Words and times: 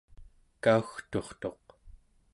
kaugturtuq 0.63 1.65